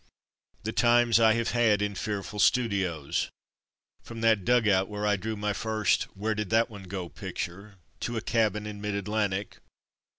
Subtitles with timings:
[0.63, 3.25] The times I have had in fearful" studios
[4.01, 7.75] V^— from that dugout where I drew my first ''Where did that one go.^^'' picture—
[7.99, 9.57] to a cabin in mid Atlantic.